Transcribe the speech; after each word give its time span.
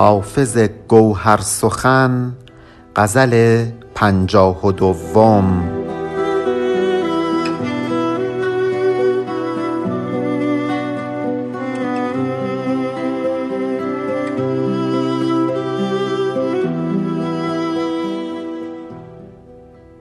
حافظ 0.00 0.58
گوهر 0.88 1.40
سخن 1.40 2.32
غزل 2.96 3.64
پنجاه 3.94 4.66
و 4.66 4.72
دوم 4.72 5.70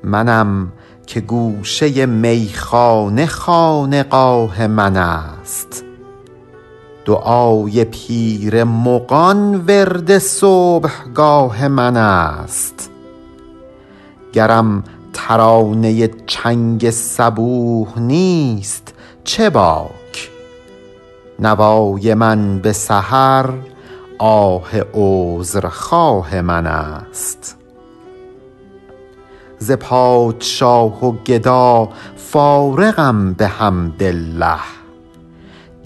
منم 0.04 0.72
که 1.08 1.22
گوشه 1.22 2.06
میخانه 2.06 3.26
خانقاه 3.26 4.68
من 4.68 4.98
است. 4.98 5.89
دعای 7.10 7.86
پیر 7.86 8.64
مغان 8.64 9.66
ورد 9.68 10.18
صبحگاه 10.18 11.68
من 11.68 11.98
است. 11.98 12.90
گرم 14.34 14.84
ترانه 15.14 16.08
چنگ 16.08 16.90
صبوح 16.90 18.00
نیست 18.00 18.94
چه 19.24 19.50
باک؟ 19.50 20.32
نوای 21.40 22.14
من 22.14 22.60
به 22.60 22.74
سحر 22.74 23.50
آه 24.18 24.70
عذرخواه 24.94 26.42
من 26.42 26.68
است. 26.68 27.58
ز 29.60 29.72
پادشاه 29.72 31.06
و 31.06 31.12
گدا 31.12 31.90
فارغم 32.18 33.34
بحمدالله 33.34 34.79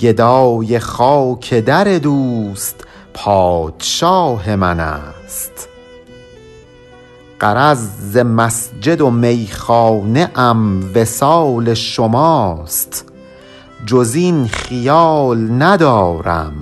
گدای 0.03 0.79
خاک 0.79 1.53
در 1.53 1.83
دوست 1.83 2.75
پادشاه 3.13 4.55
من 4.55 4.79
است. 4.79 5.67
غرض 7.41 7.87
ز 8.11 8.17
مسجد 8.17 9.01
و 9.01 9.09
میخانه 9.09 10.31
ام 10.35 10.91
وصال 10.95 11.73
شماست. 11.73 13.05
جز 13.85 14.15
این 14.15 14.47
خیال 14.47 15.51
ندارم 15.51 16.53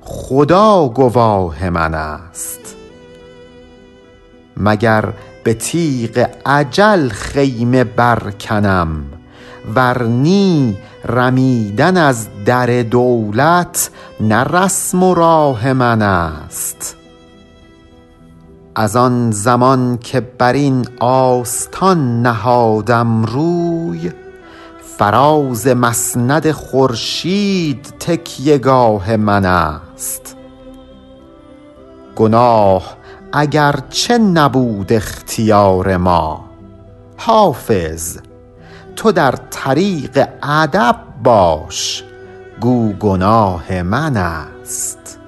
خدا 0.00 0.88
گواه 0.88 1.70
من 1.70 1.94
است. 1.94 2.76
مگر 4.56 5.12
به 5.44 5.54
تیغ 5.54 6.28
اجل 6.46 7.08
خیمه 7.08 7.84
برکنم 7.84 9.04
ور 9.74 10.02
نی 10.02 10.76
رمیدن 11.04 11.96
از 11.96 12.28
در 12.44 12.82
دولت 12.82 13.90
نه 14.20 14.44
رسم 14.44 15.02
و 15.02 15.14
راه 15.14 15.72
من 15.72 16.02
است. 16.02 16.96
از 18.74 18.96
آن 18.96 19.30
زمان 19.30 19.98
که 19.98 20.20
بر 20.20 20.52
این 20.52 20.86
آستان 21.00 22.22
نهادم 22.22 23.24
روی 23.24 24.12
فراز 24.98 25.66
مسند 25.66 26.50
خورشید 26.50 27.94
تکیه 28.00 28.58
گاه 28.58 29.16
من 29.16 29.44
است. 29.44 30.36
گناه 32.16 32.96
اگر 33.32 33.74
چه 33.90 34.18
نبود 34.18 34.92
اختیار 34.92 35.96
ما 35.96 36.44
حافظ 37.16 38.18
تو 38.96 39.12
در 39.12 39.34
طریق 39.50 40.28
ادب 40.42 40.96
باش 41.22 42.04
گو 42.60 42.92
گناه 42.92 43.82
من 43.82 44.16
است. 44.16 45.21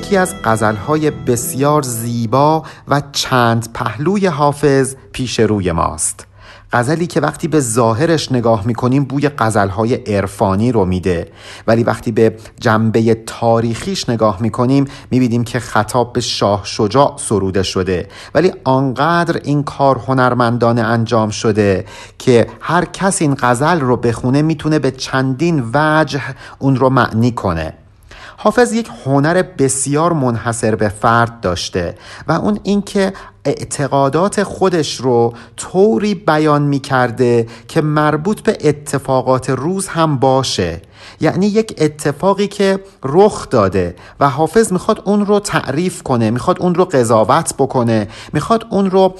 یکی 0.00 0.16
از 0.16 0.34
غزلهای 0.44 1.10
بسیار 1.10 1.82
زیبا 1.82 2.62
و 2.88 3.02
چند 3.12 3.68
پهلوی 3.74 4.26
حافظ 4.26 4.94
پیش 5.12 5.40
روی 5.40 5.72
ماست. 5.72 6.26
غزلی 6.72 7.06
که 7.06 7.20
وقتی 7.20 7.48
به 7.48 7.60
ظاهرش 7.60 8.32
نگاه 8.32 8.66
می‌کنیم 8.66 9.04
بوی 9.04 9.28
غزلهای 9.28 9.94
عرفانی 9.94 10.72
رو 10.72 10.84
میده. 10.84 11.28
ولی 11.66 11.84
وقتی 11.84 12.12
به 12.12 12.36
جنبه 12.60 13.14
تاریخیش 13.26 14.08
نگاه 14.08 14.42
می‌کنیم 14.42 14.84
می‌بینیم 15.10 15.44
که 15.44 15.60
خطاب 15.60 16.12
به 16.12 16.20
شاه 16.20 16.60
شجاع 16.64 17.14
سروده 17.16 17.62
شده. 17.62 18.08
ولی 18.34 18.52
آنقدر 18.64 19.40
این 19.44 19.62
کار 19.62 19.98
هنرمندانه 19.98 20.82
انجام 20.82 21.30
شده 21.30 21.84
که 22.18 22.46
هر 22.60 22.84
کس 22.84 23.22
این 23.22 23.36
غزل 23.40 23.80
رو 23.80 23.96
بخونه 23.96 24.42
می‌تونه 24.42 24.78
به 24.78 24.90
چندین 24.90 25.70
وجه 25.74 26.22
اون 26.58 26.76
رو 26.76 26.90
معنی 26.90 27.32
کنه. 27.32 27.74
حافظ 28.42 28.72
یک 28.72 28.90
هنر 29.06 29.42
بسیار 29.42 30.12
منحصر 30.12 30.74
به 30.74 30.88
فرد 30.88 31.40
داشته 31.40 31.94
و 32.28 32.32
اون 32.32 32.60
اینکه 32.62 33.12
اعتقادات 33.44 34.42
خودش 34.42 34.96
رو 34.96 35.34
طوری 35.56 36.14
بیان 36.14 36.62
می 36.62 36.78
کرده 36.78 37.46
که 37.68 37.80
مربوط 37.80 38.40
به 38.40 38.58
اتفاقات 38.64 39.50
روز 39.50 39.88
هم 39.88 40.16
باشه. 40.16 40.82
یعنی 41.20 41.46
یک 41.46 41.74
اتفاقی 41.78 42.46
که 42.46 42.80
رخ 43.04 43.48
داده 43.48 43.96
و 44.20 44.28
حافظ 44.28 44.72
می‌خواد 44.72 45.02
اون 45.04 45.26
رو 45.26 45.40
تعریف 45.40 46.02
کنه 46.02 46.30
می‌خواد 46.30 46.62
اون 46.62 46.74
رو 46.74 46.84
قضاوت 46.84 47.54
بکنه 47.58 48.08
می‌خواد 48.32 48.66
اون 48.70 48.90
رو 48.90 49.14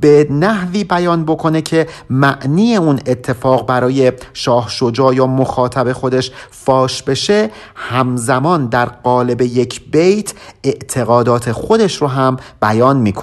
به 0.00 0.26
نحوی 0.30 0.84
بیان 0.84 1.24
بکنه 1.24 1.62
که 1.62 1.86
معنی 2.10 2.76
اون 2.76 3.00
اتفاق 3.06 3.66
برای 3.66 4.12
شاه 4.32 4.68
شجاع 4.68 5.14
یا 5.14 5.26
مخاطب 5.26 5.92
خودش 5.92 6.30
فاش 6.50 7.02
بشه 7.02 7.50
همزمان 7.74 8.66
در 8.66 8.86
قالب 8.86 9.40
یک 9.40 9.90
بیت 9.90 10.32
اعتقادات 10.64 11.52
خودش 11.52 11.96
رو 11.96 12.06
هم 12.06 12.36
بیان 12.62 12.96
می‌کنه. 12.96 13.15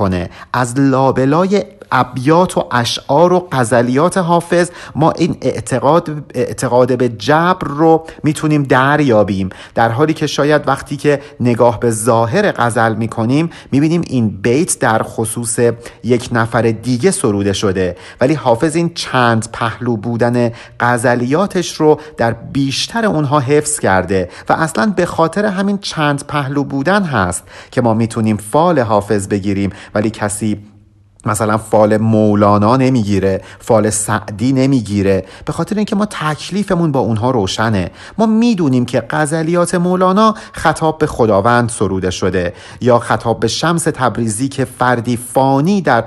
از 0.53 0.79
لابلای 0.79 1.63
ابیات 1.93 2.57
و 2.57 2.67
اشعار 2.71 3.33
و 3.33 3.47
غزلیات 3.51 4.17
حافظ 4.17 4.69
ما 4.95 5.11
این 5.11 5.37
اعتقاد 5.41 6.09
اعتقاد 6.35 6.97
به 6.97 7.09
جبر 7.09 7.67
رو 7.67 8.05
می‌تونیم 8.23 8.63
دریابیم. 8.63 9.49
در 9.75 9.89
حالی 9.89 10.13
که 10.13 10.27
شاید 10.27 10.67
وقتی 10.67 10.97
که 10.97 11.21
نگاه 11.39 11.79
به 11.79 11.91
ظاهر 11.91 12.51
غزل 12.51 12.95
می‌کنیم 12.95 13.49
می‌بینیم 13.71 14.01
این 14.07 14.29
بیت 14.29 14.79
در 14.79 15.03
خصوص 15.03 15.59
یک 16.03 16.29
نفر 16.31 16.61
دیگه 16.61 17.11
سروده 17.11 17.53
شده. 17.53 17.95
ولی 18.21 18.33
حافظ 18.33 18.75
این 18.75 18.93
چند 18.93 19.47
پهلو 19.53 19.97
بودن 19.97 20.51
غزلیاتش 20.79 21.75
رو 21.75 21.99
در 22.17 22.33
بیشتر 22.33 23.05
اونها 23.05 23.39
حفظ 23.39 23.79
کرده 23.79 24.29
و 24.49 24.53
اصلا 24.53 24.93
به 24.95 25.05
خاطر 25.05 25.45
همین 25.45 25.77
چند 25.77 26.23
پهلو 26.27 26.63
بودن 26.63 27.03
هست 27.03 27.43
که 27.71 27.81
ما 27.81 27.93
می‌تونیم 27.93 28.37
فال 28.37 28.79
حافظ 28.79 29.27
بگیریم. 29.27 29.69
ولی 29.95 30.09
کسی 30.09 30.72
مثلا 31.25 31.57
فال 31.57 31.97
مولانا 31.97 32.77
نمی‌گیره 32.77 33.41
فال 33.59 33.89
سعدی 33.89 34.53
نمی‌گیره. 34.53 35.25
به 35.45 35.53
خاطر 35.53 35.75
اینکه 35.75 35.95
ما 35.95 36.05
تکلیفمون 36.05 36.91
با 36.91 36.99
اونها 36.99 37.31
روشنه. 37.31 37.91
ما 38.17 38.25
می‌دونیم 38.25 38.85
که 38.85 39.03
غزلیات 39.09 39.75
مولانا 39.75 40.35
خطاب 40.51 40.97
به 40.97 41.07
خداوند 41.07 41.69
سروده 41.69 42.11
شده 42.11 42.53
یا 42.81 42.99
خطاب 42.99 43.39
به 43.39 43.47
شمس 43.47 43.83
تبریزی 43.83 44.47
که 44.47 44.65
فردی 44.65 45.17
فانی 45.17 45.81
در 45.81 46.03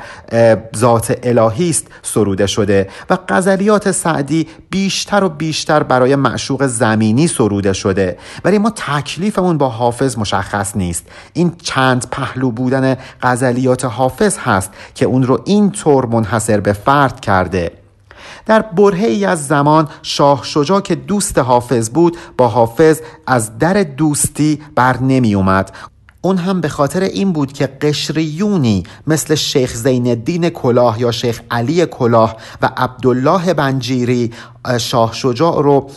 ذات 0.76 1.18
الهی 1.22 1.70
است 1.70 1.86
سروده 2.02 2.46
شده 2.46 2.88
و 3.10 3.18
غزلیات 3.28 3.90
سعدی 3.90 4.46
بیشتر 4.70 5.24
و 5.24 5.28
بیشتر 5.28 5.82
برای 5.82 6.16
معشوق 6.16 6.66
زمینی 6.66 7.26
سروده 7.26 7.72
شده. 7.72 8.18
ولی 8.44 8.58
ما 8.58 8.70
تکلیفمون 8.70 9.58
با 9.58 9.68
حافظ 9.68 10.18
مشخص 10.18 10.76
نیست. 10.76 11.06
این 11.32 11.52
چند 11.62 12.06
پهلو 12.10 12.50
بودن 12.50 12.96
غزلیات 13.22 13.84
حافظ 13.84 14.38
هست 14.38 14.70
که 14.94 15.06
اون 15.06 15.23
رو 15.23 15.41
اینطور 15.44 16.06
منحصر 16.06 16.61
به 16.61 16.73
فرد 16.73 17.20
کرده. 17.20 17.70
در 18.47 18.62
برهه 18.62 19.06
ای 19.06 19.25
از 19.25 19.47
زمان 19.47 19.88
شاه 20.03 20.44
شجاع 20.44 20.81
که 20.81 20.94
دوست 20.94 21.38
حافظ 21.38 21.91
بود 21.91 22.17
با 22.37 22.49
حافظ 22.49 23.00
از 23.26 23.58
در 23.58 23.82
دوستی 23.82 24.61
بر 24.75 24.99
نمی 24.99 25.35
اومد. 25.35 25.73
اون 26.20 26.36
هم 26.36 26.60
به 26.60 26.68
خاطر 26.68 27.00
این 27.00 27.32
بود 27.32 27.52
که 27.52 27.66
قشریونی 27.66 28.82
مثل 29.06 29.34
شیخ 29.34 29.74
زین 29.74 30.06
الدین 30.06 30.48
کلاه 30.48 31.00
یا 31.00 31.12
شیخ 31.12 31.40
علی 31.50 31.86
کلاه 31.86 32.36
و 32.62 32.70
عبدالله 32.76 33.54
بنجیری 33.54 34.32
شاه 34.78 35.14
شجاع 35.14 35.62
رو 35.62 35.90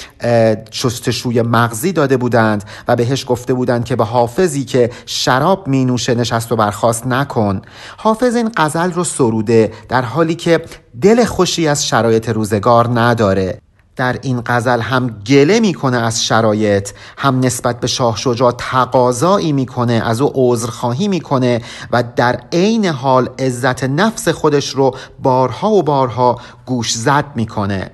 شستشوی 0.71 1.41
مغزی 1.41 1.91
داده 1.91 2.17
بودند 2.17 2.63
و 2.87 2.95
بهش 2.95 3.25
گفته 3.27 3.53
بودند 3.53 3.85
که 3.85 3.95
به 3.95 4.03
حافظی 4.03 4.65
که 4.65 4.89
شراب 5.05 5.67
می 5.67 5.85
نوشه 5.85 6.15
نشست 6.15 6.51
و 6.51 6.55
برخواست 6.55 7.07
نکن. 7.07 7.61
حافظ 7.97 8.35
این 8.35 8.51
غزل 8.57 8.91
رو 8.91 9.03
سروده 9.03 9.71
در 9.89 10.01
حالی 10.01 10.35
که 10.35 10.61
دل 11.01 11.25
خوشی 11.25 11.67
از 11.67 11.87
شرایط 11.87 12.29
روزگار 12.29 12.99
نداره. 12.99 13.59
در 13.99 14.19
این 14.21 14.41
غزل 14.45 14.79
هم 14.81 15.07
گله 15.09 15.59
می‌کنه 15.59 15.97
از 15.97 16.25
شرایط 16.25 16.89
هم 17.17 17.39
نسبت 17.39 17.79
به 17.79 17.87
شاه 17.87 18.17
شجاع 18.17 18.51
تقاضایی 18.51 19.51
می‌کنه 19.51 19.93
از 19.93 20.21
او 20.21 20.31
عذرخواهی 20.35 21.07
می‌کنه 21.07 21.61
و 21.91 22.03
در 22.15 22.39
عین 22.51 22.85
حال 22.85 23.29
عزت 23.39 23.83
نفس 23.83 24.27
خودش 24.27 24.69
رو 24.69 24.95
بارها 25.23 25.71
و 25.71 25.83
بارها 25.83 26.39
گوش 26.65 26.93
زد 26.93 27.25
می‌کنه. 27.35 27.91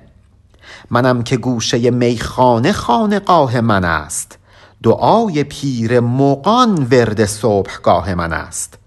منم 0.90 1.22
که 1.22 1.36
گوشه 1.36 1.90
میخانه 1.90 2.72
خانقاه 2.72 3.60
من 3.60 3.84
است. 3.84 4.38
دعای 4.82 5.44
پیر 5.44 6.00
مقان 6.00 6.86
ورد 6.90 7.24
صبحگاه 7.24 8.14
من 8.14 8.32
است. 8.32 8.78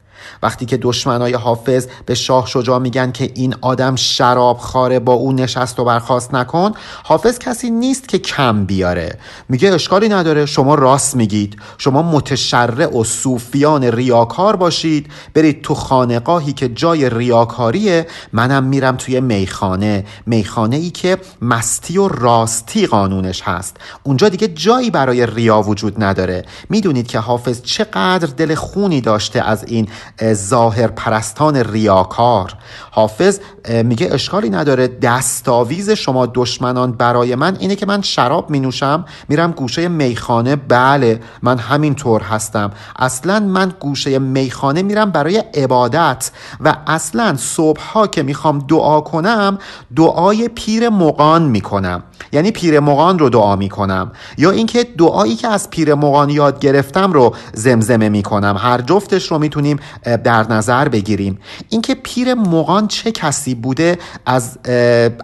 وقتی 0.43 0.65
که 0.65 0.77
دشمنای 0.77 1.33
حافظ 1.33 1.87
به 2.05 2.15
شاه 2.15 2.47
شجاع 2.47 2.79
میگن 2.79 3.11
که 3.11 3.31
این 3.35 3.55
آدم 3.61 3.95
شراب 3.95 4.57
خاره 4.57 4.99
با 4.99 5.13
او 5.13 5.33
نشست 5.33 5.79
و 5.79 5.85
برخواست 5.85 6.33
نکن 6.33 6.71
حافظ 7.03 7.39
کسی 7.39 7.69
نیست 7.69 8.07
که 8.07 8.19
کم 8.19 8.65
بیاره. 8.65 9.19
میگه 9.49 9.73
اشکالی 9.73 10.09
نداره 10.09 10.45
شما 10.45 10.75
راست 10.75 11.15
میگید. 11.15 11.57
شما 11.77 12.01
متشرع 12.01 12.97
و 12.97 13.03
صوفیان 13.03 13.83
ریاکار 13.83 14.55
باشید. 14.55 15.07
برید 15.33 15.61
تو 15.61 15.75
خانقاهی 15.75 16.53
که 16.53 16.69
جای 16.69 17.09
ریاکاریه. 17.09 18.07
منم 18.33 18.63
میرم 18.63 18.95
توی 18.95 19.19
میخانه. 19.19 20.05
میخانه 20.25 20.75
ای 20.75 20.89
که 20.89 21.17
مستی 21.41 21.97
و 21.97 22.07
راستی 22.07 22.87
قانونش 22.87 23.41
هست. 23.41 23.77
اونجا 24.03 24.29
دیگه 24.29 24.47
جایی 24.47 24.91
برای 24.91 25.25
ریا 25.25 25.61
وجود 25.61 26.03
نداره. 26.03 26.45
می‌دونید 26.69 27.07
که 27.07 27.19
حافظ 27.19 27.61
چقدر 27.61 28.27
دل 28.27 28.55
خونی 28.55 29.01
داشته 29.01 29.41
از 29.41 29.63
این 29.63 29.87
ظاهر 30.33 30.87
پرستان 30.87 31.55
ریاکار. 31.55 32.53
حافظ 32.91 33.39
میگه 33.83 34.13
اشکالی 34.13 34.49
نداره. 34.49 34.87
دستاویز 34.87 35.89
شما 35.89 36.25
دشمنان 36.25 36.91
برای 36.91 37.35
من 37.35 37.57
اینه 37.59 37.75
که 37.75 37.85
من 37.85 38.01
شراب 38.01 38.49
می 38.49 38.59
نوشم 38.59 39.05
میرم 39.29 39.51
گوشه 39.51 39.87
میخانه. 39.87 40.55
بله 40.55 41.19
من 41.41 41.57
همین 41.57 41.95
طور 41.95 42.21
هستم. 42.21 42.71
اصلا 42.95 43.39
من 43.39 43.73
گوشه 43.79 44.19
میخانه 44.19 44.81
میرم 44.81 45.11
برای 45.11 45.37
عبادت 45.37 46.31
و 46.59 46.75
اصلا 46.87 47.35
صبح 47.37 47.81
ها 47.81 48.07
که 48.07 48.23
می‌خوام 48.23 48.59
دعا 48.59 49.01
کنم 49.01 49.57
دعای 49.95 50.47
پیر 50.47 50.89
مقان 50.89 51.41
می‌کنم. 51.43 52.03
یعنی 52.31 52.51
پیر 52.51 52.79
مغان 52.79 53.19
رو 53.19 53.29
دعا 53.29 53.55
می‌کنم. 53.55 54.11
یا 54.37 54.51
اینکه 54.51 54.83
دعایی 54.83 55.35
که 55.35 55.47
از 55.47 55.69
پیر 55.69 55.93
مغان 55.93 56.29
یاد 56.29 56.59
گرفتم 56.59 57.11
رو 57.11 57.35
زمزمه 57.53 58.09
می‌کنم. 58.09 58.55
هر 58.59 58.81
جفتش 58.81 59.31
رو 59.31 59.39
می‌تونیم 59.39 59.79
در 60.03 60.51
نظر 60.51 60.89
بگیریم. 60.89 61.39
اینکه 61.69 61.95
پیر 61.95 62.33
مغان 62.33 62.87
چه 62.87 63.11
کسی 63.11 63.55
بوده 63.55 63.97
از 64.25 64.57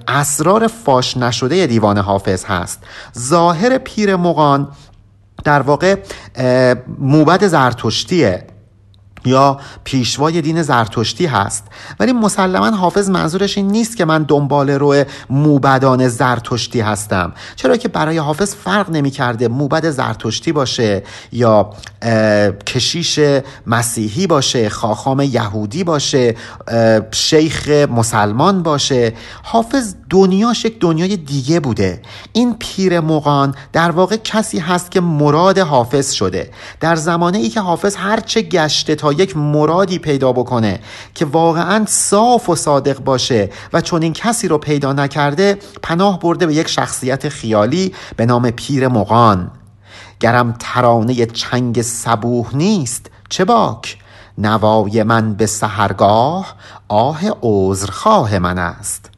اسرار 0.08 0.68
فاش 0.68 1.18
نشده 1.18 1.68
دیوان 1.68 1.98
حافظ 1.98 2.46
هست. 2.46 2.80
ظاهر 3.20 3.78
پیر 3.78 4.16
مغان 4.16 4.68
در 5.44 5.62
واقع 5.62 5.96
موبد 7.00 7.48
زرتشتیه. 7.48 8.48
یا 9.26 9.60
پیشوای 9.84 10.42
دین 10.42 10.62
زرتشتی 10.62 11.26
هست. 11.26 11.64
ولی 12.00 12.14
مسلما 12.14 12.70
حافظ 12.70 13.10
منظورش 13.10 13.58
این 13.58 13.68
نیست 13.68 13.98
که 13.98 14.06
من 14.06 14.24
دنبال 14.24 14.70
رو 14.70 15.04
موبدان 15.30 16.08
زرتشتی 16.08 16.82
هستم. 16.82 17.34
چرا 17.56 17.78
که 17.78 17.88
برای 17.88 18.18
حافظ 18.18 18.56
فرق 18.56 18.90
نمی 18.90 19.12
کرده 19.12 19.48
موبد 19.48 19.90
زرتشتی 19.90 20.52
باشه 20.52 21.04
یا 21.32 21.70
کشیش 22.68 23.20
مسیحی 23.68 24.28
باشه 24.28 24.70
خاخام 24.70 25.20
یهودی 25.20 25.84
باشه 25.84 26.36
شیخ 27.12 27.70
مسلمان 27.70 28.64
باشه. 28.64 29.14
حافظ 29.44 29.96
دنیاش 30.10 30.66
یک 30.66 30.80
دنیای 30.80 31.18
دیگه 31.18 31.60
بوده. 31.60 32.02
این 32.34 32.56
پیر 32.60 33.00
مغان 33.00 33.56
در 33.74 33.92
واقع 33.92 34.16
کسی 34.16 34.60
هست 34.60 34.92
که 34.92 35.02
مراد 35.02 35.58
حافظ 35.58 36.12
شده. 36.12 36.52
در 36.80 36.96
زمانه 36.96 37.38
ای 37.38 37.50
که 37.50 37.62
حافظ 37.62 37.96
هرچه 37.96 38.42
گشته 38.42 38.96
تا 38.96 39.14
یک 39.20 39.38
مرادی 39.38 40.00
پیدا 40.00 40.34
بکنه 40.34 40.80
که 41.16 41.26
واقعا 41.26 41.86
صاف 41.88 42.50
و 42.50 42.56
صادق 42.56 43.00
باشه 43.00 43.50
و 43.74 43.82
چون 43.82 44.02
این 44.02 44.14
کسی 44.14 44.48
رو 44.48 44.58
پیدا 44.58 44.94
نکرده 44.94 45.58
پناه 45.84 46.20
برده 46.20 46.46
به 46.46 46.54
یک 46.54 46.68
شخصیت 46.68 47.30
خیالی 47.30 47.94
به 48.16 48.26
نام 48.26 48.52
پیر 48.52 48.88
مغان. 48.88 49.52
گرم 50.20 50.56
ترانه 50.60 51.26
چنگ 51.26 51.82
سبوه 51.82 52.50
نیست 52.54 53.12
چه 53.30 53.46
باک؟ 53.46 53.98
نوای 54.38 55.04
من 55.04 55.34
به 55.34 55.46
سهرگاه 55.46 56.56
آه 56.88 57.22
عذرخواه 57.42 58.40
من 58.40 58.58
است. 58.58 59.15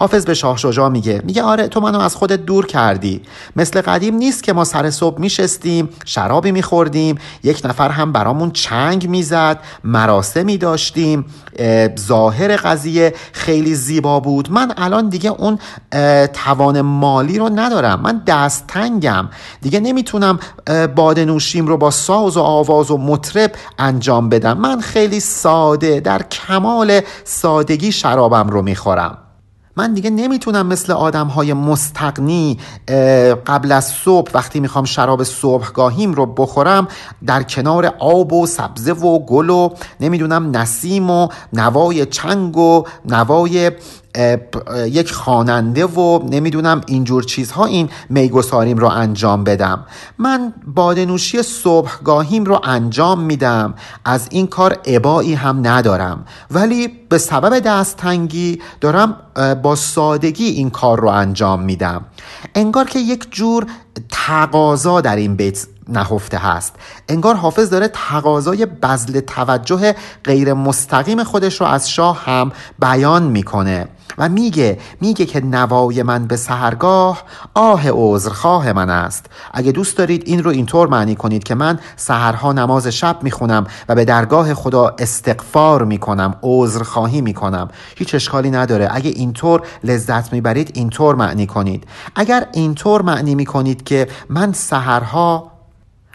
حافظ 0.00 0.24
به 0.24 0.34
شاه 0.34 0.56
شجاع 0.56 0.88
میگه. 0.88 1.22
میگه 1.24 1.42
آره 1.42 1.68
تو 1.68 1.80
منو 1.80 1.98
از 1.98 2.16
خودت 2.16 2.46
دور 2.46 2.66
کردی. 2.66 3.22
مثل 3.56 3.80
قدیم 3.80 4.14
نیست 4.14 4.42
که 4.42 4.52
ما 4.52 4.64
سر 4.64 4.90
صبح 4.90 5.20
میشستیم 5.20 5.88
شرابی 6.04 6.52
میخوردیم 6.52 7.18
یک 7.42 7.62
نفر 7.64 7.88
هم 7.88 8.12
برامون 8.12 8.50
چنگ 8.50 9.08
می‌زد 9.08 9.60
مراسمی 9.84 10.58
داشتیم 10.58 11.24
ظاهر 11.98 12.56
قضیه 12.56 13.14
خیلی 13.32 13.74
زیبا 13.74 14.20
بود. 14.20 14.52
من 14.52 14.72
الان 14.76 15.08
دیگه 15.08 15.30
اون 15.30 15.58
توان 16.32 16.80
مالی 16.80 17.38
رو 17.38 17.50
ندارم. 17.54 18.00
من 18.00 18.22
دست 18.26 18.66
تنگم 18.66 19.28
دیگه 19.60 19.80
نمی‌تونم 19.80 20.38
بادنوشیم 20.96 21.66
رو 21.66 21.76
با 21.76 21.90
ساز 21.90 22.36
و 22.36 22.40
آواز 22.40 22.90
و 22.90 22.96
مطرب 22.96 23.52
انجام 23.78 24.28
بدم. 24.28 24.58
من 24.58 24.80
خیلی 24.80 25.20
ساده 25.20 26.00
در 26.00 26.22
کمال 26.22 27.00
سادگی 27.24 27.92
شرابم 27.92 28.48
رو 28.48 28.62
می‌خورم. 28.62 29.18
من 29.76 29.94
دیگه 29.94 30.10
نمی‌تونم 30.10 30.66
مثل 30.66 30.92
آدم 30.92 31.26
های 31.26 31.52
مستقنی 31.52 32.58
قبل 33.46 33.72
از 33.72 33.86
صبح 33.86 34.30
وقتی 34.34 34.60
می‌خوام 34.60 34.84
شراب 34.84 35.24
صبحگاهیم 35.24 36.12
رو 36.12 36.26
بخورم 36.26 36.88
در 37.26 37.42
کنار 37.42 37.86
آب 37.98 38.32
و 38.32 38.46
سبزه 38.46 38.92
و 38.92 39.18
گل 39.18 39.50
و 39.50 39.70
نمی‌دونم 40.00 40.56
نسیم 40.56 41.10
و 41.10 41.28
نوای 41.52 42.06
چنگ 42.06 42.56
و 42.56 42.84
نوای 43.04 43.70
یک 44.86 45.12
خواننده 45.12 45.86
و 45.86 46.20
نمی‌دونم 46.30 46.80
اینجور 46.86 47.22
چیزها 47.22 47.64
این 47.64 47.88
میگساریم 48.08 48.76
رو 48.76 48.88
انجام 48.88 49.44
بدم. 49.44 49.86
من 50.18 50.52
بادنوشی 50.66 51.42
صبحگاهیم 51.42 52.44
رو 52.44 52.60
انجام 52.64 53.20
میدم. 53.20 53.74
از 54.04 54.28
این 54.30 54.46
کار 54.46 54.76
عبایی 54.86 55.34
هم 55.34 55.66
ندارم. 55.66 56.24
ولی 56.50 56.88
به 57.08 57.18
سبب 57.18 57.58
دستتنگی 57.58 58.60
دارم 58.80 59.16
با 59.62 59.74
سادگی 59.74 60.46
این 60.46 60.70
کار 60.70 61.00
رو 61.00 61.08
انجام 61.08 61.62
میدم. 61.62 62.04
انگار 62.54 62.84
که 62.84 62.98
یک 62.98 63.26
جور 63.30 63.66
تقاضا 64.10 65.00
در 65.00 65.16
این 65.16 65.36
بیت 65.36 65.66
نهفته 65.90 66.38
هست. 66.38 66.76
انگار 67.08 67.34
حافظ 67.34 67.70
داره 67.70 67.88
تقاضای 67.88 68.66
بذل 68.66 69.20
توجه 69.20 69.94
غیر 70.24 70.52
مستقیم 70.52 71.24
خودش 71.24 71.60
رو 71.60 71.66
از 71.66 71.90
شاه 71.90 72.24
هم 72.24 72.52
بیان 72.78 73.22
می‌کنه 73.22 73.88
و 74.18 74.28
میگه 74.28 74.78
میگه 75.00 75.26
که 75.26 75.40
نوای 75.40 76.02
من 76.02 76.26
به 76.26 76.36
سهرگاه 76.36 77.22
آه 77.54 77.82
عذرخواه 77.90 78.72
من 78.72 78.90
است. 78.90 79.26
اگه 79.52 79.72
دوست 79.72 79.96
دارید 79.96 80.22
این 80.26 80.42
رو 80.42 80.50
اینطور 80.50 80.88
معنی 80.88 81.16
کنید 81.16 81.44
که 81.44 81.54
من 81.54 81.78
سهرها 81.96 82.52
نماز 82.52 82.86
شب 82.86 83.16
می‌خونم 83.22 83.66
و 83.88 83.94
به 83.94 84.04
درگاه 84.04 84.54
خدا 84.54 84.94
استغفار 84.98 85.84
می‌کنم 85.84 86.34
عذرخواهی 86.42 87.20
می‌کنم. 87.20 87.68
هیچ 87.96 88.14
اشکالی 88.14 88.50
نداره. 88.50 88.88
اگه 88.90 89.10
اینطور 89.10 89.62
لذت 89.84 90.32
می‌برید 90.32 90.70
اینطور 90.74 91.14
معنی 91.14 91.46
کنید. 91.46 91.84
اگر 92.16 92.46
اینطور 92.52 93.02
معنی 93.02 93.34
می‌کنید 93.34 93.84
که 93.84 94.08
من 94.28 94.52
سهرها 94.52 95.50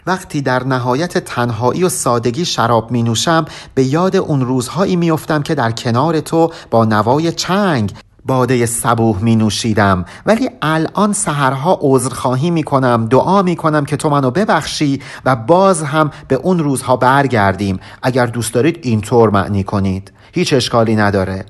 وقتی 0.06 0.42
در 0.42 0.64
نهایت 0.64 1.18
تنهایی 1.18 1.84
و 1.84 1.88
سادگی 1.88 2.44
شراب 2.44 2.90
می 2.90 3.02
نوشم 3.02 3.44
به 3.74 3.84
یاد 3.84 4.16
اون 4.16 4.40
روزهایی 4.40 4.96
می 4.96 5.10
افتم 5.10 5.42
که 5.42 5.54
در 5.54 5.70
کنار 5.70 6.20
تو 6.20 6.50
با 6.70 6.84
نوای 6.84 7.32
چنگ 7.32 7.92
باده 8.24 8.66
صبوح 8.66 9.22
می 9.22 9.36
نوشیدم 9.36 10.04
ولی 10.26 10.50
الان 10.62 11.12
سهرها 11.12 11.78
عذرخواهی 11.80 12.50
می 12.50 12.62
کنم 12.62 13.06
دعا 13.06 13.42
می 13.42 13.56
کنم 13.56 13.84
که 13.84 13.96
تو 13.96 14.10
منو 14.10 14.30
ببخشی 14.30 15.00
و 15.24 15.36
باز 15.36 15.82
هم 15.82 16.10
به 16.28 16.34
اون 16.34 16.58
روزها 16.58 16.96
برگردیم. 16.96 17.80
اگر 18.02 18.26
دوست 18.26 18.54
دارید 18.54 18.78
اینطور 18.82 19.30
معنی 19.30 19.64
کنید. 19.64 20.12
هیچ 20.32 20.52
اشکالی 20.52 20.96
نداره. 20.96 21.44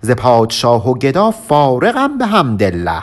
ز 0.00 0.10
پادشاه 0.10 0.88
و 0.90 0.94
گدا 0.94 1.30
فارغم 1.30 2.18
به 2.18 2.26
همدلله 2.26 3.02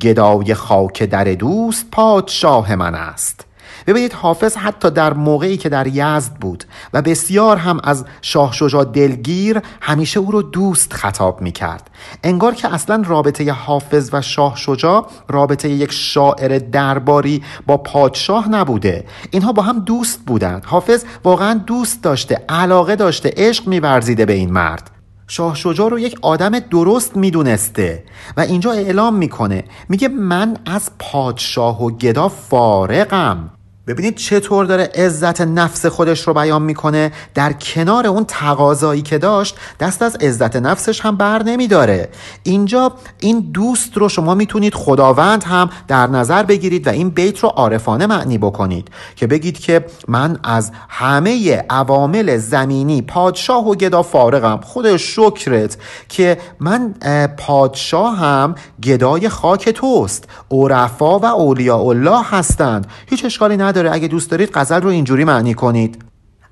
گدای 0.00 0.54
خاک 0.54 1.02
در 1.02 1.24
دوست 1.24 1.86
پادشاه 1.90 2.74
من 2.74 2.94
است. 2.94 3.46
ببینید 3.86 4.12
حافظ 4.12 4.56
حتی 4.56 4.90
در 4.90 5.12
موقعی 5.12 5.56
که 5.56 5.68
در 5.68 5.86
یزد 5.86 6.32
بود 6.40 6.64
و 6.92 7.02
بسیار 7.02 7.56
هم 7.56 7.80
از 7.84 8.04
شاه 8.22 8.52
شجاع 8.52 8.84
دلگیر 8.84 9.60
همیشه 9.80 10.20
او 10.20 10.30
رو 10.30 10.42
دوست 10.42 10.92
خطاب 10.92 11.42
می 11.42 11.52
کرد 11.52 11.90
انگار 12.22 12.54
که 12.54 12.74
اصلا 12.74 13.02
رابطه 13.06 13.52
حافظ 13.52 14.10
و 14.12 14.22
شاه 14.22 14.56
شجاع 14.56 15.06
رابطه 15.28 15.68
یک 15.68 15.92
شاعر 15.92 16.58
درباری 16.58 17.42
با 17.66 17.76
پادشاه 17.76 18.48
نبوده. 18.48 19.04
اینها 19.30 19.52
با 19.52 19.62
هم 19.62 19.78
دوست 19.78 20.20
بودند. 20.26 20.64
حافظ 20.64 21.04
واقعا 21.24 21.54
دوست 21.54 22.02
داشته 22.02 22.44
علاقه 22.48 22.96
داشته 22.96 23.34
عشق 23.36 23.66
میورزیده 23.68 24.26
به 24.26 24.32
این 24.32 24.52
مرد. 24.52 24.90
شاه 25.26 25.54
شجاع 25.54 25.90
رو 25.90 25.98
یک 25.98 26.18
آدم 26.22 26.58
درست 26.58 27.16
می‌دونسته 27.16 28.04
و 28.36 28.40
اینجا 28.40 28.72
اعلام 28.72 29.16
می‌کنه. 29.16 29.64
میگه 29.88 30.08
من 30.08 30.56
از 30.66 30.90
پادشاه 30.98 31.84
و 31.84 31.90
گدا 31.90 32.28
فارغم. 32.28 33.50
ببینید 33.86 34.16
چطور 34.16 34.64
داره 34.64 34.90
عزت 34.94 35.40
نفس 35.40 35.86
خودش 35.86 36.28
رو 36.28 36.34
بیان 36.34 36.62
می‌کنه. 36.62 37.12
در 37.34 37.52
کنار 37.52 38.06
اون 38.06 38.24
تقاضایی 38.24 39.02
که 39.02 39.18
داشت 39.18 39.56
دست 39.80 40.02
از 40.02 40.16
عزت 40.16 40.56
نفسش 40.56 41.00
هم 41.00 41.16
بر 41.16 41.42
نمیداره. 41.42 42.08
اینجا 42.42 42.92
این 43.20 43.40
دوست 43.40 43.96
رو 43.96 44.08
شما 44.08 44.34
می‌تونید 44.34 44.74
خداوند 44.74 45.44
هم 45.44 45.70
در 45.88 46.06
نظر 46.06 46.42
بگیرید 46.42 46.86
و 46.86 46.90
این 46.90 47.10
بیت 47.10 47.38
رو 47.38 47.48
عارفانه 47.48 48.06
معنی 48.06 48.38
بکنید 48.38 48.88
که 49.16 49.26
بگید 49.26 49.58
که 49.58 49.84
من 50.08 50.38
از 50.44 50.70
همه 50.88 51.64
عوامل 51.70 52.36
زمینی 52.36 53.02
پادشاه 53.02 53.68
و 53.68 53.74
گدا 53.74 54.02
فارغم. 54.02 54.60
خود 54.64 54.96
شکرت 54.96 55.76
که 56.08 56.38
من 56.60 56.94
پادشاه 57.38 58.16
هم 58.16 58.54
گدای 58.82 59.28
خاک 59.28 59.68
توست. 59.68 60.24
عرفا 60.50 61.18
و 61.18 61.24
اولیاء 61.24 61.84
الله 61.84 62.22
هستند. 62.24 62.86
هیچ 63.06 63.24
اشکالی 63.24 63.56
اگه 63.78 64.08
دوست 64.08 64.30
دارید 64.30 64.50
غزل 64.54 64.82
رو 64.82 64.88
اینجوری 64.88 65.24
معنی 65.24 65.54
کنید. 65.54 66.04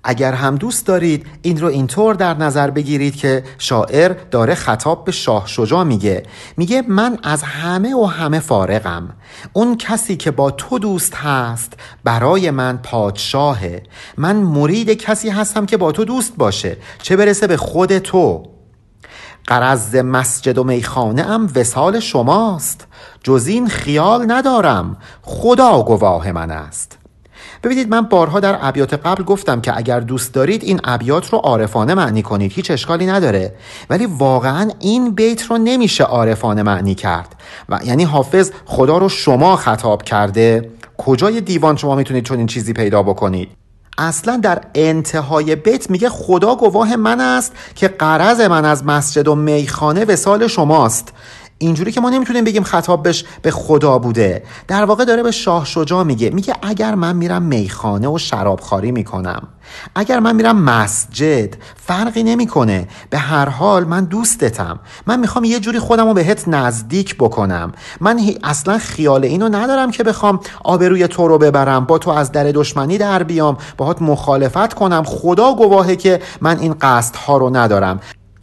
اگر 0.04 0.32
هم 0.32 0.56
دوست 0.56 0.86
دارید 0.86 1.26
این 1.42 1.60
رو 1.60 1.68
اینطور 1.68 2.14
در 2.14 2.34
نظر 2.34 2.70
بگیرید 2.70 3.16
که 3.16 3.44
شاعر 3.58 4.16
داره 4.30 4.54
خطاب 4.54 5.04
به 5.04 5.12
شاه 5.12 5.46
شجاع 5.46 5.84
میگه. 5.84 6.22
میگه 6.56 6.82
من 6.88 7.18
از 7.22 7.42
همه 7.42 7.94
و 7.94 8.04
همه 8.04 8.40
فارغم. 8.40 9.16
اون 9.52 9.76
کسی 9.76 10.16
که 10.16 10.30
با 10.30 10.50
تو 10.50 10.78
دوست 10.78 11.14
هست 11.14 11.72
برای 12.04 12.50
من 12.50 12.78
پادشاهه. 12.82 13.82
من 14.16 14.36
مرید 14.36 14.90
کسی 14.90 15.28
هستم 15.28 15.66
که 15.66 15.76
با 15.76 15.92
تو 15.92 16.04
دوست 16.04 16.36
باشه. 16.36 16.76
چه 17.02 17.16
برسه 17.16 17.46
به 17.46 17.56
خود 17.56 17.98
تو؟ 17.98 18.42
قرض 19.46 19.96
مسجد 19.96 20.58
و 20.58 20.64
میخانه 20.64 21.22
ام 21.22 21.52
وسال 21.54 22.00
شماست. 22.00 22.86
جز 23.22 23.46
این 23.46 23.68
خیال 23.68 24.32
ندارم. 24.32 24.96
خدا 25.22 25.82
گواه 25.82 26.32
من 26.32 26.50
است. 26.50 26.99
ببینید 27.62 27.88
من 27.88 28.00
بارها 28.00 28.40
در 28.40 28.58
ابیات 28.62 28.94
قبل 28.94 29.24
گفتم 29.24 29.60
که 29.60 29.76
اگر 29.76 30.00
دوست 30.00 30.34
دارید 30.34 30.64
این 30.64 30.80
ابیات 30.84 31.32
رو 31.32 31.38
عارفانه 31.38 31.94
معنی 31.94 32.22
کنید 32.22 32.52
هیچ 32.52 32.70
اشکالی 32.70 33.06
نداره. 33.06 33.54
ولی 33.90 34.06
واقعا 34.06 34.70
این 34.78 35.14
بیت 35.14 35.42
رو 35.42 35.58
نمیشه 35.58 36.04
عارفانه 36.04 36.62
معنی 36.62 36.94
کرد. 36.94 37.34
و 37.68 37.80
یعنی 37.84 38.04
حافظ 38.04 38.50
خدا 38.64 38.98
رو 38.98 39.08
شما 39.08 39.56
خطاب 39.56 40.02
کرده. 40.02 40.70
کجای 40.98 41.40
دیوان 41.40 41.76
شما 41.76 41.94
می‌تونید 41.94 42.24
چون 42.24 42.38
این 42.38 42.46
چیزی 42.46 42.72
پیدا 42.72 43.02
بکنید؟ 43.02 43.48
اصلا 43.98 44.36
در 44.36 44.60
انتهای 44.74 45.56
بیت 45.56 45.90
میگه 45.90 46.08
خدا 46.08 46.54
گواه 46.56 46.96
من 46.96 47.20
است 47.20 47.52
که 47.74 47.88
قرض 47.88 48.40
من 48.40 48.64
از 48.64 48.84
مسجد 48.84 49.28
و 49.28 49.34
میخانه 49.34 50.04
وسال 50.04 50.46
شماست. 50.46 51.12
اینجوری 51.62 51.92
که 51.92 52.00
ما 52.00 52.10
نمی‌تونیم 52.10 52.44
بگیم 52.44 52.62
خطابش 52.62 53.24
به 53.42 53.50
خدا 53.50 53.98
بوده. 53.98 54.42
در 54.68 54.84
واقع 54.84 55.04
داره 55.04 55.22
به 55.22 55.30
شاه 55.30 55.64
شجاع 55.64 56.02
میگه. 56.02 56.30
میگه 56.30 56.54
اگر 56.62 56.94
من 56.94 57.16
میرم 57.16 57.42
میخانه 57.42 58.08
و 58.08 58.18
شرابخواری 58.18 58.92
می‌کنم 58.92 59.48
اگر 59.94 60.20
من 60.20 60.36
میرم 60.36 60.56
مسجد 60.56 61.54
فرقی 61.76 62.22
نمی‌کنه. 62.22 62.88
به 63.10 63.18
هر 63.18 63.48
حال 63.48 63.84
من 63.84 64.04
دوستتم. 64.04 64.78
من 65.06 65.20
می‌خوام 65.20 65.44
یه 65.44 65.60
جوری 65.60 65.78
خودم 65.78 66.06
رو 66.06 66.14
بهت 66.14 66.48
نزدیک 66.48 67.16
بکنم. 67.16 67.72
من 68.00 68.20
اصلا 68.44 68.78
خیال 68.78 69.24
اینو 69.24 69.48
ندارم 69.48 69.90
که 69.90 70.02
بخوام 70.02 70.40
آبروی 70.64 71.08
تو 71.08 71.28
رو 71.28 71.38
ببرم 71.38 71.84
با 71.84 71.98
تو 71.98 72.10
از 72.10 72.32
در 72.32 72.44
دشمنی 72.44 72.98
در 72.98 73.22
بیام 73.22 73.56
باهات 73.76 74.02
مخالفت 74.02 74.74
کنم. 74.74 75.02
خدا 75.06 75.54
گواهه 75.54 75.96
که 75.96 76.20
من 76.40 76.58
این 76.58 76.74
قصد 76.80 77.16
ها 77.16 77.36
رو 77.36 77.56
ندارم. 77.56 78.00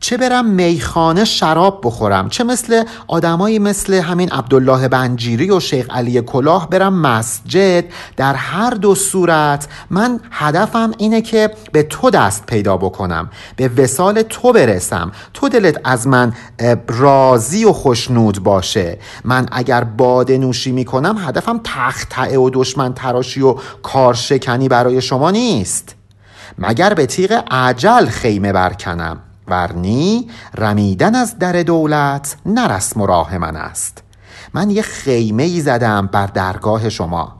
چه 0.07 0.17
برم 0.17 0.45
میخانه 0.45 1.25
شراب 1.25 1.81
بخورم؟ 1.83 2.29
چه 2.29 2.43
مثل 2.43 2.83
آدمایی 3.07 3.59
مثل 3.59 3.93
همین 3.93 4.31
عبدالله 4.31 4.87
بنجیری 4.87 5.51
و 5.51 5.59
شیخ 5.59 5.85
علی 5.89 6.21
کلاه 6.21 6.69
برم 6.69 6.93
مسجد؟ 6.93 7.85
در 8.17 8.33
هر 8.33 8.69
دو 8.69 8.95
صورت 8.95 9.67
من 9.89 10.19
هدفم 10.31 10.91
اینه 10.97 11.21
که 11.21 11.51
به 11.71 11.83
تو 11.83 12.09
دست 12.09 12.45
پیدا 12.45 12.77
بکنم 12.77 13.29
به 13.55 13.67
وسال 13.67 14.21
تو 14.21 14.53
برسم. 14.53 15.11
تو 15.33 15.49
دلت 15.49 15.81
از 15.83 16.07
من 16.07 16.33
راضی 16.87 17.65
و 17.65 17.73
خوشنود 17.73 18.43
باشه. 18.43 18.99
من 19.23 19.45
اگر 19.51 19.83
باده 19.83 20.37
نوشی 20.37 20.71
می‌کنم 20.71 21.17
هدفم 21.27 21.61
تختعه 21.63 22.37
و 22.37 22.49
دشمن 22.53 22.93
تراشی 22.93 23.41
و 23.41 23.55
کارشکنی 23.83 24.67
برای 24.67 25.01
شما 25.01 25.31
نیست. 25.31 25.95
مگر 26.57 26.93
به 26.93 27.05
تیغ 27.05 27.43
عجل 27.51 28.05
خیمه 28.05 28.53
برکنم؟ 28.53 29.19
ورنی 29.47 30.27
رمیدن 30.57 31.15
از 31.15 31.39
در 31.39 31.63
دولت 31.63 32.35
نرسم 32.45 33.01
و 33.01 33.05
راه 33.05 33.37
من 33.37 33.55
است. 33.55 34.03
من 34.53 34.69
یه 34.69 34.81
خیمه 34.81 35.43
ای 35.43 35.61
زدم 35.61 36.09
بر 36.11 36.25
درگاه 36.27 36.89
شما. 36.89 37.37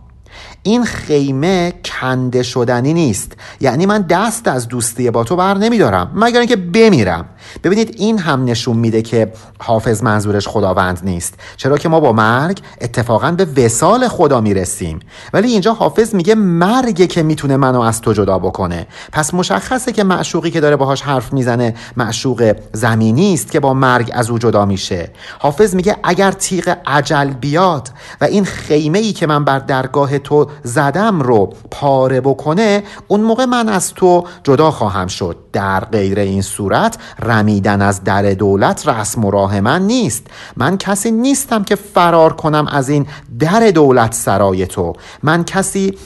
این 0.63 0.85
خیمه 0.85 1.73
کنده 1.85 2.43
شدنی 2.43 2.93
نیست. 2.93 3.31
یعنی 3.61 3.85
من 3.85 4.01
دست 4.01 4.47
از 4.47 4.67
دوستی 4.67 5.11
با 5.11 5.23
تو 5.23 5.35
بر 5.35 5.57
نمیدارم 5.57 6.11
مگر 6.15 6.39
اینکه 6.39 6.55
بمیرم. 6.55 7.25
ببینید 7.63 7.95
این 7.97 8.19
هم 8.19 8.43
نشون 8.43 8.77
میده 8.77 9.01
که 9.01 9.31
حافظ 9.59 10.03
منظورش 10.03 10.47
خداوند 10.47 10.99
نیست. 11.03 11.33
چرا 11.57 11.77
که 11.77 11.89
ما 11.89 11.99
با 11.99 12.11
مرگ 12.11 12.61
اتفاقا 12.81 13.31
به 13.31 13.65
وسال 13.65 14.07
خدا 14.07 14.41
می‌رسیم. 14.41 14.99
ولی 15.33 15.51
اینجا 15.51 15.73
حافظ 15.73 16.15
میگه 16.15 16.35
مرگه 16.35 17.07
که 17.07 17.23
می‌تونه 17.23 17.57
منو 17.57 17.81
از 17.81 18.01
تو 18.01 18.13
جدا 18.13 18.39
بکنه. 18.39 18.87
پس 19.11 19.33
مشخصه 19.33 19.91
که 19.91 20.03
معشوقی 20.03 20.51
که 20.51 20.59
داره 20.59 20.75
باهاش 20.75 21.01
حرف 21.01 21.33
می‌زنه 21.33 21.75
معشوق 21.97 22.55
زمینی 22.73 23.33
است 23.33 23.51
که 23.51 23.59
با 23.59 23.73
مرگ 23.73 24.11
از 24.13 24.29
او 24.29 24.37
جدا 24.37 24.65
میشه. 24.65 25.11
حافظ 25.39 25.75
میگه 25.75 25.95
اگر 26.03 26.31
تیغ 26.31 26.77
عجل 26.85 27.27
بیاد 27.27 27.89
و 28.21 28.25
این 28.25 28.45
خیمه 28.45 28.99
ای 28.99 29.13
که 29.13 29.27
من 29.27 29.45
بر 29.45 29.59
درگاه 29.59 30.19
تو 30.19 30.47
زدم 30.63 31.21
رو 31.21 31.53
پاره 31.71 32.21
بکنه 32.21 32.83
اون 33.07 33.21
موقع 33.21 33.45
من 33.45 33.69
از 33.69 33.93
تو 33.93 34.23
جدا 34.43 34.71
خواهم 34.71 35.07
شد. 35.07 35.37
در 35.53 35.79
غیر 35.79 36.19
این 36.19 36.41
صورت 36.41 36.97
رمیدن 37.37 37.81
از 37.81 38.03
در 38.03 38.21
دولت 38.33 38.87
رسم 38.87 39.25
و 39.25 39.31
راه 39.31 39.59
من 39.59 39.81
نیست. 39.81 40.27
من 40.55 40.77
کسی 40.77 41.11
نیستم 41.11 41.63
که 41.63 41.75
فرار 41.75 42.33
کنم 42.33 42.67
از 42.67 42.89
این 42.89 43.07
در 43.39 43.71
دولت 43.71 44.13
سرای 44.13 44.65
تو. 44.65 44.93
من 45.23 45.43
کسی 45.43 45.97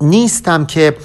نیستم 0.00 0.66
که 0.66 0.96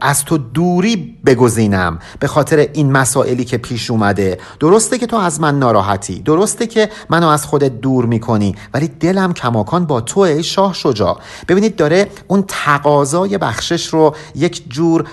از 0.00 0.24
تو 0.24 0.38
دوری 0.38 1.18
بگزینم 1.26 1.98
به 2.18 2.26
خاطر 2.26 2.56
این 2.72 2.92
مسائلی 2.92 3.44
که 3.44 3.58
پیش 3.58 3.90
اومده. 3.90 4.38
درسته 4.60 4.98
که 4.98 5.06
تو 5.06 5.16
از 5.16 5.40
من 5.40 5.58
ناراحتی. 5.58 6.20
درسته 6.20 6.66
که 6.66 6.90
منو 7.10 7.28
از 7.28 7.46
خودت 7.46 7.80
دور 7.80 8.06
می‌کنی. 8.06 8.54
ولی 8.74 8.88
دلم 8.88 9.32
کماکان 9.32 9.84
با 9.84 10.00
تو 10.00 10.42
شاه 10.42 10.74
شجا 10.74 11.18
ببینید 11.48 11.76
داره 11.76 12.08
اون 12.28 12.44
تقاضای 12.48 13.38
بخشش 13.38 13.86
رو 13.86 14.14
یک 14.34 14.70
جور 14.70 15.04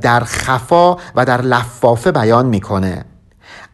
در 0.00 0.24
خفا 0.24 0.96
و 1.16 1.24
در 1.26 1.42
لفافه 1.42 2.12
بیان 2.12 2.46
می‌کنه. 2.46 3.04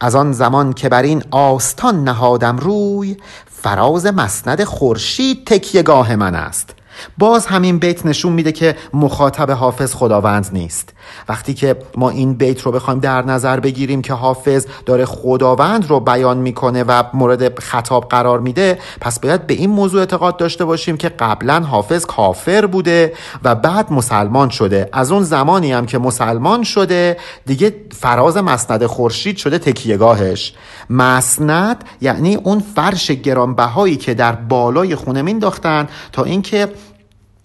از 0.00 0.14
آن 0.14 0.32
زمان 0.32 0.72
که 0.72 0.88
بر 0.88 1.02
این 1.02 1.22
آستان 1.30 2.04
نهادم 2.04 2.56
روی 2.56 3.16
فراز 3.62 4.06
مسند 4.06 4.64
خورشید 4.64 5.46
تکیهگاه 5.46 6.16
من 6.16 6.34
است. 6.34 6.74
باز 7.18 7.46
همین 7.46 7.78
بیت 7.78 8.06
نشون 8.06 8.32
میده 8.32 8.52
که 8.52 8.76
مخاطب 8.92 9.50
حافظ 9.50 9.94
خداوند 9.94 10.48
نیست. 10.52 10.92
وقتی 11.28 11.54
که 11.54 11.76
ما 11.96 12.10
این 12.10 12.34
بیت 12.34 12.62
رو 12.62 12.72
بخوایم 12.72 13.00
در 13.00 13.22
نظر 13.22 13.60
بگیریم 13.60 14.02
که 14.02 14.12
حافظ 14.12 14.66
داره 14.86 15.04
خداوند 15.04 15.88
رو 15.90 16.00
بیان 16.00 16.38
می‌کنه 16.38 16.84
و 16.84 17.02
مورد 17.14 17.58
خطاب 17.58 18.08
قرار 18.08 18.40
میده 18.40 18.78
پس 19.00 19.20
باید 19.20 19.46
به 19.46 19.54
این 19.54 19.70
موضوع 19.70 20.00
اعتقاد 20.00 20.36
داشته 20.36 20.64
باشیم 20.64 20.96
که 20.96 21.08
قبلا 21.08 21.60
حافظ 21.60 22.06
کافر 22.06 22.66
بوده 22.66 23.12
و 23.44 23.54
بعد 23.54 23.92
مسلمان 23.92 24.48
شده. 24.48 24.88
از 24.92 25.12
اون 25.12 25.22
زمانی 25.22 25.72
هم 25.72 25.86
که 25.86 25.98
مسلمان 25.98 26.62
شده 26.62 27.16
دیگه 27.46 27.74
فراز 27.92 28.36
مسند 28.36 28.86
خورشید 28.86 29.36
شده 29.36 29.58
تکیهگاهش. 29.58 30.54
مسند 30.90 31.84
یعنی 32.00 32.34
اون 32.34 32.62
فرش 32.74 33.10
گرانبهایی 33.10 33.96
که 33.96 34.14
در 34.14 34.32
بالای 34.32 34.94
خونه 34.94 35.22
مینداختن 35.22 35.88
تا 36.12 36.24
اینکه 36.24 36.68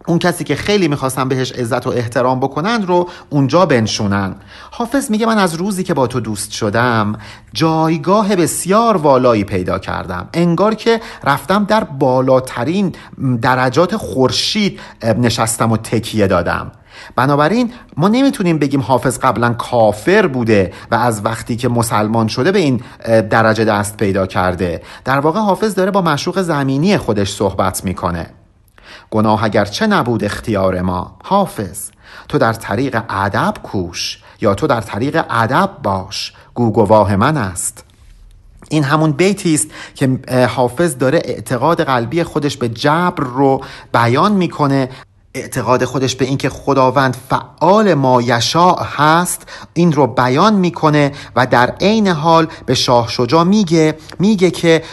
اون 0.07 0.19
کسی 0.19 0.43
که 0.43 0.55
خیلی 0.55 0.87
می‌خواستن 0.87 1.29
بهش 1.29 1.51
عزت 1.51 1.87
و 1.87 1.89
احترام 1.89 2.39
بکنن 2.39 2.87
رو 2.87 3.09
اونجا 3.29 3.65
بنشونن. 3.65 4.35
حافظ 4.71 5.11
میگه 5.11 5.25
من 5.25 5.37
از 5.37 5.55
روزی 5.55 5.83
که 5.83 5.93
با 5.93 6.07
تو 6.07 6.19
دوست 6.19 6.51
شدم 6.51 7.15
جایگاه 7.53 8.35
بسیار 8.35 8.97
والایی 8.97 9.43
پیدا 9.43 9.79
کردم. 9.79 10.29
انگار 10.33 10.75
که 10.75 11.01
رفتم 11.23 11.63
در 11.63 11.83
بالاترین 11.83 12.95
درجات 13.41 13.95
خورشید 13.95 14.79
نشستم 15.17 15.71
و 15.71 15.77
تکیه 15.77 16.27
دادم. 16.27 16.71
بنابراین 17.15 17.71
ما 17.97 18.07
نمی‌تونیم 18.07 18.59
بگیم 18.59 18.81
حافظ 18.81 19.19
قبلا 19.19 19.53
کافر 19.53 20.27
بوده 20.27 20.73
و 20.91 20.95
از 20.95 21.25
وقتی 21.25 21.55
که 21.55 21.69
مسلمان 21.69 22.27
شده 22.27 22.51
به 22.51 22.59
این 22.59 22.81
درجه 23.29 23.65
دست 23.65 23.97
پیدا 23.97 24.27
کرده. 24.27 24.81
در 25.05 25.19
واقع 25.19 25.39
حافظ 25.39 25.75
داره 25.75 25.91
با 25.91 26.01
مشروق 26.01 26.41
زمینی 26.41 26.97
خودش 26.97 27.31
صحبت 27.31 27.85
می‌کنه. 27.85 28.29
گناه 29.11 29.43
اگرچه 29.43 29.87
نبود 29.87 30.23
اختیار 30.23 30.81
ما. 30.81 31.17
حافظ 31.23 31.89
تو 32.29 32.37
در 32.37 32.53
طریق 32.53 33.03
ادب 33.09 33.53
کوش 33.63 34.19
یا 34.41 34.55
تو 34.55 34.67
در 34.67 34.81
طریق 34.81 35.25
ادب 35.29 35.69
باش. 35.83 36.33
گو 36.53 36.71
گواه 36.71 37.15
من 37.15 37.37
است. 37.37 37.83
این 38.69 38.83
همون 38.83 39.11
بیتی 39.11 39.53
است 39.53 39.67
که 39.95 40.19
حافظ 40.55 40.97
داره 40.97 41.21
اعتقاد 41.25 41.83
قلبی 41.83 42.23
خودش 42.23 42.57
به 42.57 42.69
جبر 42.69 43.23
رو 43.23 43.61
بیان 43.93 44.31
می‌کنه. 44.31 44.89
اعتقاد 45.35 45.85
خودش 45.85 46.15
به 46.15 46.25
اینکه 46.25 46.49
خداوند 46.49 47.17
فعال 47.29 47.93
ما 47.93 48.21
یشاع 48.21 48.85
هست 48.95 49.41
این 49.73 49.91
رو 49.91 50.07
بیان 50.07 50.53
می‌کنه 50.53 51.11
و 51.35 51.45
در 51.45 51.73
عین 51.81 52.07
حال 52.07 52.47
به 52.65 52.73
شاه 52.73 53.07
شجا 53.07 53.43
میگه 53.43 53.97
میگه 54.19 54.51
که 54.51 54.83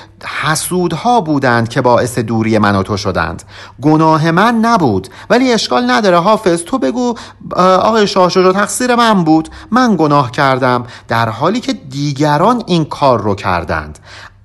حسودها 0.42 1.20
بودند 1.20 1.68
که 1.68 1.80
باعث 1.80 2.18
دوری 2.18 2.58
من 2.58 2.76
و 2.76 2.82
تو 2.82 2.96
شدند. 2.96 3.42
گناه 3.82 4.30
من 4.30 4.54
نبود 4.54 5.08
ولی 5.30 5.52
اشکال 5.52 5.90
نداره. 5.90 6.18
حافظ 6.18 6.62
تو 6.62 6.78
بگو 6.78 7.14
آقای 7.56 8.06
شاه 8.06 8.28
شجا 8.28 8.52
تقصیر 8.52 8.94
من 8.94 9.24
بود. 9.24 9.48
من 9.70 9.96
گناه 9.96 10.30
کردم 10.30 10.86
در 11.08 11.28
حالی 11.28 11.60
که 11.60 11.72
دیگران 11.72 12.62
این 12.66 12.84
کار 12.84 13.20
رو 13.20 13.34
کردند. 13.34 13.98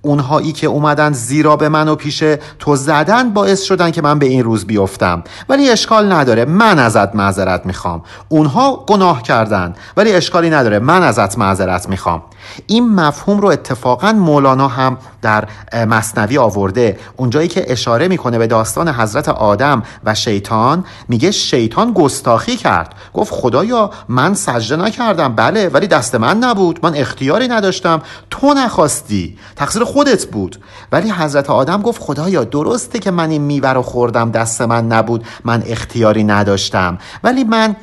اونهایی 0.06 0.52
که 0.52 0.68
اومدن 0.68 1.14
زیرا 1.14 1.56
به 1.56 1.70
من 1.70 1.88
و 1.88 1.96
پیش 1.96 2.24
تو 2.60 2.76
زدن 2.76 3.30
باعث 3.30 3.64
شدن 3.64 3.92
که 3.92 4.02
من 4.02 4.20
به 4.20 4.26
این 4.26 4.44
روز 4.44 4.66
بیفتم. 4.66 5.24
ولی 5.50 5.70
اشکال 5.70 6.12
نداره. 6.12 6.46
من 6.46 6.80
ازت 6.80 7.16
معذرت 7.16 7.66
می‌خوام. 7.66 8.02
اونها 8.30 8.84
گناه 8.88 9.24
کردن. 9.24 9.74
ولی 9.98 10.14
اشکالی 10.14 10.50
نداره. 10.50 10.80
من 10.80 11.04
ازت 11.04 11.38
معذرت 11.38 11.90
می‌خوام. 11.90 12.24
این 12.68 12.96
مفهوم 12.96 13.40
رو 13.40 13.48
اتفاقا 13.48 14.12
مولانا 14.12 14.68
هم 14.68 14.98
در 15.22 15.48
مصنوی 15.88 16.38
آورده. 16.38 17.00
اونجایی 17.18 17.48
که 17.48 17.72
اشاره 17.72 18.08
می‌کنه 18.08 18.38
به 18.38 18.48
داستان 18.48 18.90
حضرت 18.90 19.30
آدم 19.30 19.84
و 20.04 20.16
شیطان 20.16 20.86
میگه 21.08 21.32
شیطان 21.32 21.94
گستاخی 21.94 22.58
کرد. 22.58 22.96
گفت 23.14 23.34
خدایا 23.34 23.90
من 24.10 24.34
سجده 24.34 24.76
نکردم 24.84 25.36
بله 25.36 25.70
ولی 25.70 25.88
دست 25.88 26.16
من 26.16 26.38
نبود. 26.38 26.80
من 26.84 26.96
اختیاری 26.96 27.48
نداشتم. 27.48 28.02
تو 28.30 28.54
نخواستی. 28.54 29.38
تقصیر 29.56 29.84
خودت 29.84 30.26
بود. 30.26 30.60
ولی 30.92 31.10
حضرت 31.10 31.50
آدم 31.50 31.82
گفت 31.82 32.02
خدایا 32.02 32.44
درسته 32.44 33.00
که 33.00 33.12
من 33.12 33.30
این 33.30 33.42
میوه 33.42 33.70
رو 33.70 33.82
خوردم 33.82 34.32
دست 34.32 34.62
من 34.62 34.88
نبود. 34.88 35.26
من 35.46 35.64
اختیاری 35.68 36.24
نداشتم. 36.24 36.98
ولی 37.24 37.44
من 37.44 37.76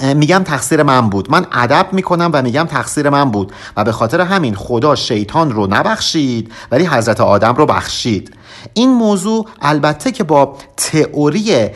میگم 0.00 0.42
تقصیر 0.44 0.82
من 0.82 1.10
بود. 1.10 1.30
من 1.30 1.46
ادب 1.52 1.86
می‌کنم 1.92 2.30
و 2.32 2.42
میگم 2.42 2.64
تقصیر 2.64 3.10
من 3.10 3.30
بود. 3.30 3.52
و 3.76 3.84
به 3.84 3.92
خاطر 3.92 4.20
همین 4.20 4.54
خدا 4.54 4.94
شیطان 4.94 5.52
رو 5.52 5.66
نبخشید 5.66 6.52
ولی 6.70 6.86
حضرت 6.86 7.20
آدم 7.20 7.54
رو 7.54 7.66
بخشید. 7.66 8.34
این 8.74 8.92
موضوع 8.92 9.46
البته 9.62 10.12
که 10.12 10.24
با 10.24 10.56
تئوری 10.76 11.68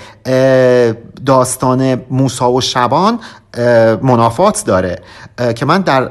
داستان 1.26 2.02
موسا 2.10 2.52
و 2.52 2.60
شبان 2.60 3.20
منافات 4.02 4.64
داره. 4.66 5.02
که 5.56 5.66
من 5.66 5.80
در 5.80 6.10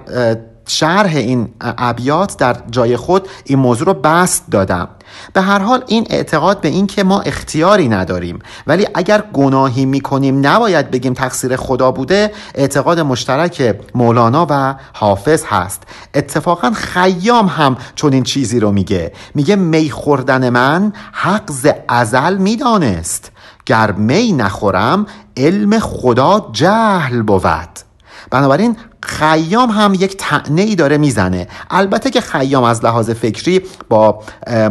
شرح 0.69 1.15
این 1.15 1.49
ابیات 1.61 2.37
در 2.37 2.57
جای 2.71 2.97
خود 2.97 3.27
این 3.45 3.59
موضوع 3.59 3.87
رو 3.87 3.93
بست 3.93 4.43
دادم. 4.51 4.87
به 5.33 5.41
هر 5.41 5.59
حال 5.59 5.83
این 5.87 6.07
اعتقاد 6.09 6.61
به 6.61 6.67
این 6.67 6.87
که 6.87 7.03
ما 7.03 7.21
اختیاری 7.21 7.87
نداریم 7.87 8.39
ولی 8.67 8.87
اگر 8.93 9.23
گناهی 9.33 9.85
می‌کنیم 9.85 10.47
نباید 10.47 10.91
بگیم 10.91 11.13
تقصیر 11.13 11.55
خدا 11.55 11.91
بوده 11.91 12.31
اعتقاد 12.55 12.99
مشترک 12.99 13.75
مولانا 13.95 14.47
و 14.49 14.75
حافظ 14.93 15.43
هست. 15.47 15.83
اتفاقا 16.13 16.71
خیام 16.71 17.47
هم 17.47 17.77
چون 17.95 18.13
این 18.13 18.23
چیزی 18.23 18.59
رو 18.59 18.71
میگه. 18.71 19.11
میگه 19.35 19.55
می 19.55 19.89
خوردن 19.89 20.49
من 20.49 20.93
حق 21.11 21.51
ز 21.51 21.67
ازل 21.87 22.37
می‌دانست. 22.37 23.31
گر 23.65 23.91
می 23.91 24.31
نخورم 24.31 25.05
علم 25.37 25.79
خدا 25.79 26.49
جهل 26.51 27.21
بود. 27.21 27.88
بنابراین 28.31 28.77
خیام 29.03 29.69
هم 29.69 29.93
یک 29.93 30.17
تعنه 30.17 30.75
داره 30.75 30.97
می‌زنه. 30.97 31.47
البته 31.69 32.09
که 32.09 32.21
خیام 32.21 32.63
از 32.63 32.85
لحاظ 32.85 33.09
فکری 33.09 33.61
با 33.89 34.19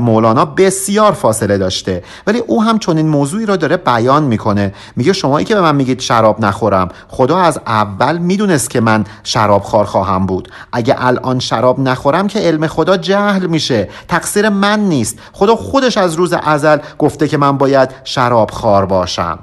مولانا 0.00 0.44
بسیار 0.44 1.12
فاصله 1.12 1.58
داشته. 1.58 2.02
ولی 2.26 2.38
او 2.38 2.62
هم 2.62 2.78
چون 2.78 2.96
این 2.96 3.08
موضوعی 3.08 3.46
رو 3.46 3.56
داره 3.56 3.76
بیان 3.76 4.22
می‌کنه. 4.22 4.74
میگه 4.96 5.12
شمایی 5.12 5.46
که 5.46 5.54
به 5.54 5.60
من 5.60 5.76
میگید 5.76 6.00
شراب 6.00 6.44
نخورم 6.44 6.88
خدا 7.08 7.38
از 7.38 7.60
اول 7.66 8.18
می‌دونست 8.18 8.70
که 8.70 8.80
من 8.80 9.04
شراب 9.24 9.62
خار 9.62 9.84
خواهم 9.84 10.26
بود. 10.26 10.48
اگه 10.72 10.96
الان 10.98 11.38
شراب 11.38 11.80
نخورم 11.80 12.26
که 12.26 12.38
علم 12.38 12.66
خدا 12.66 12.96
جهل 12.96 13.46
میشه. 13.46 13.88
تقصیر 14.08 14.48
من 14.48 14.80
نیست. 14.80 15.18
خدا 15.32 15.56
خودش 15.56 15.98
از 15.98 16.14
روز 16.14 16.32
ازل 16.32 16.78
گفته 16.98 17.28
که 17.28 17.36
من 17.36 17.58
باید 17.58 17.90
شراب 18.04 18.50
خار 18.50 18.86
باشم. 18.86 19.38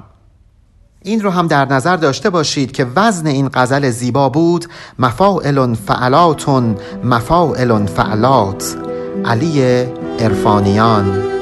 این 1.06 1.20
رو 1.20 1.30
هم 1.30 1.46
در 1.46 1.64
نظر 1.64 1.96
داشته 1.96 2.30
باشید 2.30 2.72
که 2.72 2.86
وزن 2.96 3.26
این 3.26 3.50
غزل 3.54 3.90
زیبا 3.90 4.28
بود. 4.28 4.66
مفاعل 4.98 5.58
فعلاتون 5.74 6.76
مفاعل 7.04 7.70
فعلات. 7.86 8.76
علی 9.24 9.84
ارفانیان 10.18 11.35